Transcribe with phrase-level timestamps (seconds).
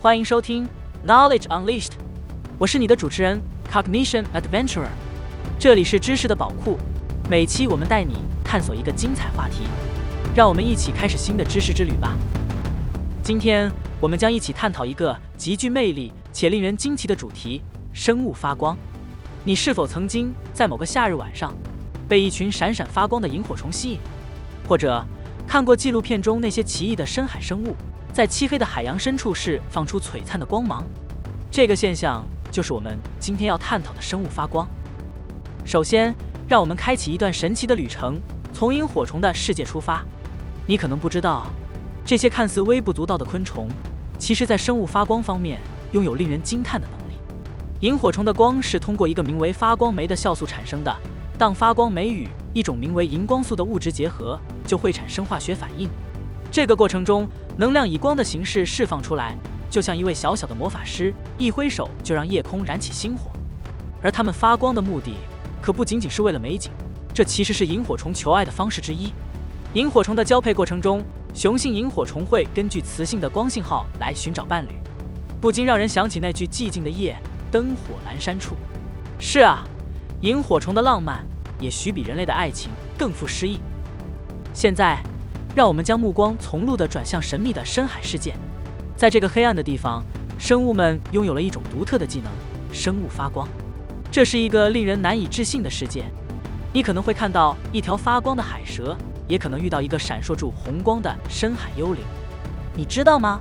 [0.00, 0.68] 欢迎收听
[1.06, 1.92] Knowledge Unleashed，
[2.58, 3.40] 我是你的主持人
[3.72, 4.88] Cognition Adventurer，
[5.58, 6.78] 这里是知识的宝库，
[7.30, 9.64] 每期我们带你探索一个精彩话题，
[10.36, 12.14] 让我们一起开始新的知识之旅吧。
[13.22, 17.62] 今天我们将一起探讨一个极具魅力且令人惊奇的主题——
[17.94, 18.76] 生物发光。
[19.44, 21.54] 你是否曾经在某个夏日晚上
[22.08, 24.00] 被一群闪闪发光的萤火虫吸引，
[24.68, 25.02] 或者
[25.46, 27.76] 看过纪录片中那些奇异的深海生物？
[28.12, 30.84] 在漆黑的海洋深处释放出璀璨的光芒，
[31.52, 34.68] 这个现象就是我们今天要探讨的生物发光。
[35.64, 36.12] 首先，
[36.48, 38.20] 让我们开启一段神奇的旅程，
[38.52, 40.04] 从萤火虫的世界出发。
[40.66, 41.46] 你可能不知道，
[42.04, 43.68] 这些看似微不足道的昆虫，
[44.18, 45.60] 其实在生物发光方面
[45.94, 47.14] 拥有令人惊叹的能力。
[47.80, 50.94] 萤火虫的光是通过一个名为发光酶的酵素产生的，
[51.38, 55.88] 当发光酶与一种名为荧光素的物质结合，就会产生化学反应。
[56.50, 59.36] 这个过程中，能量以光的形式释放出来，
[59.70, 63.30] 就像一位小小的魔法师一挥手就让夜空燃起星火。
[64.02, 65.14] 而它们发光的目的
[65.62, 66.72] 可不仅仅是为了美景，
[67.12, 69.12] 这其实是萤火虫求爱的方式之一。
[69.74, 74.70] 萤火虫的交配过程中，雄性萤火虫会根据雌性的光信号来寻找伴侣，
[75.44, 77.14] 不禁让人想起那句寂静的夜，
[77.52, 78.56] 灯火阑珊处。
[79.18, 79.62] 是啊，
[80.22, 81.22] 萤火虫的浪漫
[81.60, 83.60] 也许比人类的爱情更富诗意。
[84.54, 84.98] 现在。
[85.54, 88.34] 让我们将目光从陆的转向神秘的深海世界。
[88.96, 90.02] 在这个黑暗的地方，
[90.36, 92.32] 生物们拥有了一种独特的技能——
[92.74, 93.46] 生物发光。
[94.10, 96.06] 这是一个令人难以置信的世界。
[96.72, 98.96] 你可能会看到一条发光的海蛇，
[99.28, 102.02] 也可能遇到一个闪烁住红光的深海幽灵。
[102.74, 103.40] 你知道吗？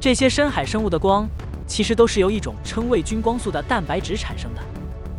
[0.00, 1.28] 这些深海生物的光
[1.66, 4.60] 其实都是由一种称为菌光素的蛋白质产生的。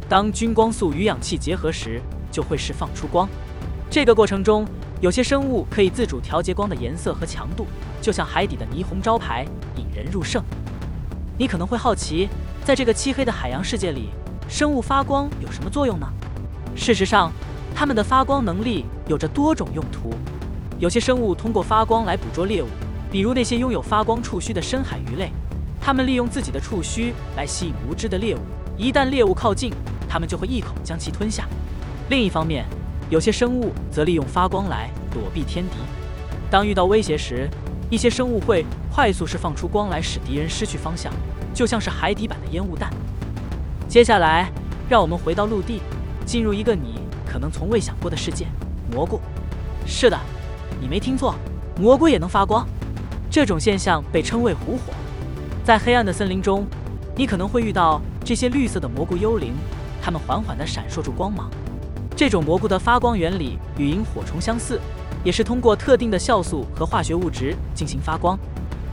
[0.08, 3.28] 当菌光素与氧气结合时，就会释放出光。
[3.90, 4.66] 这个过程中，
[5.02, 7.68] 有些生物可以自主调节光的颜色和强度，
[8.02, 9.46] 就像海底的霓虹招牌，
[9.76, 10.42] 引人入胜。
[11.38, 12.30] 你可能会好奇，
[12.64, 14.10] 在这个漆黑的海洋世界里，
[14.48, 16.08] 生物发光有什么作用呢？
[16.74, 17.34] 事实上，
[17.76, 20.14] 它们的发光能力有着多种用途。
[20.80, 22.68] 有些生物通过发光来捕捉猎物，
[23.12, 25.32] 比如那些拥有发光触须的深海鱼类，
[25.82, 28.40] 它们利用自己的触须来吸引无知的猎物，
[28.78, 29.74] 一旦猎物靠近，
[30.08, 31.48] 它们就会一口将其吞下。
[32.10, 32.66] 另一方面，
[33.10, 35.78] 有些生物则利用发光来躲避天敌。
[36.52, 37.50] 当遇到威胁时，
[37.90, 41.12] 一些生物会快速释放出光来，使敌人失去方向，
[41.52, 42.94] 就像是海底版的烟雾弹。
[43.88, 44.52] 接下来，
[44.88, 45.82] 让我们回到陆地，
[46.26, 48.46] 进入一个你可能从未想过的世界——
[48.94, 49.20] 蘑菇。
[49.88, 50.20] 是的，
[50.80, 51.34] 你没听错，
[51.80, 52.68] 蘑菇也能发光。
[53.30, 54.94] 这种现象被称为狐火。
[55.64, 56.66] 在黑暗的森林中，
[57.16, 59.54] 你可能会遇到这些绿色的蘑菇幽灵，
[60.02, 61.50] 它们缓缓地闪烁住光芒。
[62.16, 64.82] 这种蘑菇的发光原理与萤火虫相似，
[65.24, 68.38] 也是通过特定的酵素和化学物质进行发光。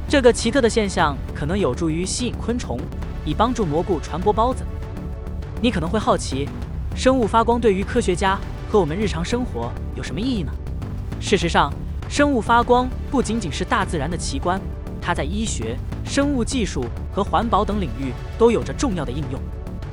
[0.08, 2.78] 这个奇特的现象可能有助于吸引昆虫，
[3.24, 4.62] 以帮助蘑菇传播孢子。
[5.62, 6.46] 你可能会好奇，
[6.94, 8.38] 生物发光对于科学家
[8.70, 10.52] 和我们日常生活有什么意义呢？
[11.18, 11.72] 事实上，
[12.08, 14.60] 生物发光不仅仅是大自然的奇观，
[15.00, 19.40] 它在医学、生物技术和环保等领域都有着重要的应用。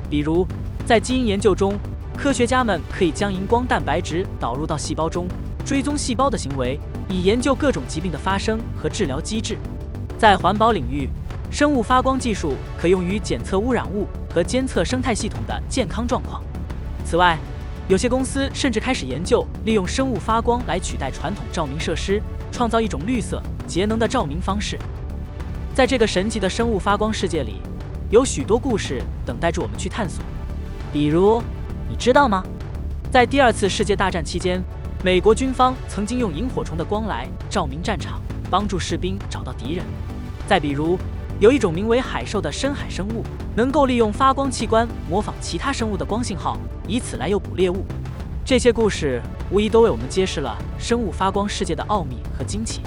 [0.08, 0.46] 比如，
[0.86, 1.78] 在基因研究中。
[2.16, 5.26] 科学家们可以将荧光蛋白质导入到细胞中，
[5.66, 9.58] 追踪细胞的行为，以研究各种疾病的发生和治疗机制。
[10.16, 11.08] 在环保领域，
[11.50, 16.40] 生物发光技术可用于检测污染物和监测生态系统的健康状况。
[17.04, 17.36] 此外，
[17.88, 24.78] 有些公司甚至开始研究利用生物发光来取代传统照明设施，创造一种绿色、节能的照明方式。
[25.74, 27.60] 在这个神奇的生物发光世界里，
[28.10, 30.22] 有许多故事等待着我们去探索，
[30.92, 31.42] 比如。
[31.86, 32.42] 你知道吗？
[33.10, 34.60] 在第二次世界大战期间，
[35.04, 39.84] 美国军方曾经用萤火虫的光来照明战场，帮助士兵找到敌人。
[40.46, 40.98] 再比如，
[41.40, 43.22] 有一种名为海兽的深海生物，
[43.54, 46.56] 能够利用发光器官模仿其他生物的光信号，
[46.88, 47.84] 以此来诱猎物。
[48.44, 49.20] 这些故事
[49.50, 52.80] 无疑都为我们揭示了生物发光世界的奥秘和惊奇。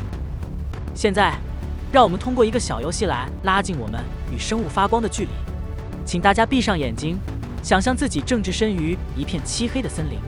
[0.93, 1.33] 现在，
[1.91, 4.01] 让我们通过一个小游戏来拉近我们
[4.33, 5.29] 与生物发光的距离。
[6.05, 7.17] 请大家闭上眼睛。
[7.63, 10.19] 想象自己正置身于一片漆黑的森林，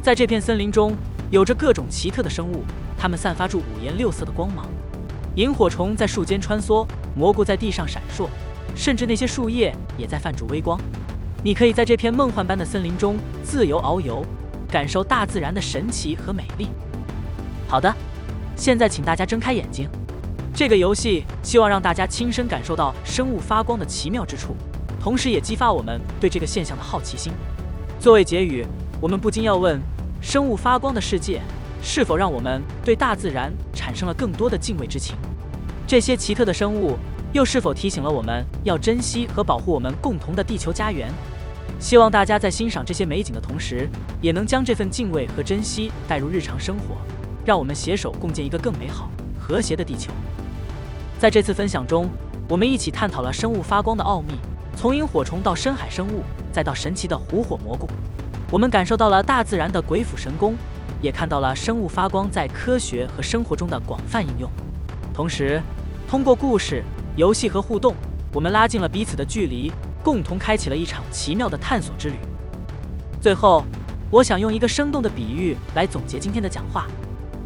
[0.00, 0.94] 在这片森林中
[1.28, 2.62] 有着各种奇特的生物，
[2.96, 4.64] 它们散发出五颜六色的光芒。
[5.34, 6.86] 萤火虫在树间穿梭，
[7.16, 8.28] 蘑菇在地上闪烁，
[8.76, 10.78] 甚至那些树叶也在泛着微光。
[11.42, 14.24] 你可以在这片梦幻般的森林中自由遨游，
[14.68, 16.68] 感受大自然的神奇和美丽。
[17.68, 17.94] 好的，
[18.56, 19.88] 现在请大家睁开眼睛，
[20.52, 24.56] 这个游戏希望让大家亲身感受到生物发光的奇妙之处，
[25.00, 27.32] 同时也激发我们对这个现象的好奇心。
[28.00, 28.66] 作为结语，
[29.00, 29.80] 我们不禁要问：
[30.20, 31.40] 生物发光的世界
[31.80, 35.14] 是否让我们对大自然产生了更多的敬畏之情？
[35.86, 36.98] 这些奇特的生物
[37.32, 41.12] 又是否提醒了我们要珍惜和保护我们共同的地球家园？
[41.78, 43.88] 希望大家在欣赏这些美景的同时，
[44.20, 46.96] 也能将这份敬畏和珍惜带入日常生活，
[47.44, 50.10] 让我们携手共建一个更美好、和谐的地球。
[51.18, 52.08] 在这次分享中，
[52.48, 54.34] 我们一起探讨了生物发光的奥秘，
[54.74, 57.86] 从萤火虫到深海生物，再到神奇的狐火蘑菇。
[58.50, 60.56] 我们感受到了大自然的鬼斧神工，
[61.02, 64.50] 也看到了生物发光在科学和生活中的广泛应用。
[65.12, 65.60] 同时，
[66.08, 66.82] 通过故事、
[67.18, 67.96] 游戏和互动，
[68.32, 69.72] 我们拉近了彼此的距离，
[70.04, 72.14] 共同开启了一场奇妙的探索之旅。
[73.20, 73.64] 最后，
[74.08, 76.86] 我想用一个生动的比喻来总结今天的讲话：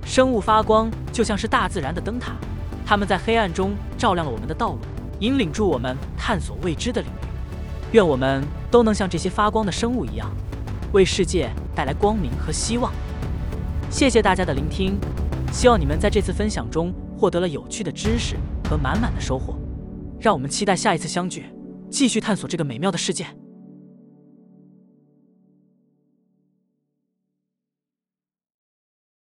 [0.04, 2.34] 生物发光就像是大自然的灯塔。
[2.84, 4.78] 它们在黑暗中照亮了我们的道路，
[5.20, 7.24] 引领住我们探索未知的领域。
[7.92, 10.30] 愿我们都能像这些发光的生物一样，
[10.92, 12.92] 为世界带来光明和希望。
[13.88, 15.00] 谢谢大家的聆听，
[15.50, 18.36] 希望你们在这次分享中获得了有趣的知识
[18.68, 19.56] 和满满的收获。
[20.22, 21.46] 让我们期待下一次相聚，
[21.90, 23.26] 继续探索这个美妙的世界。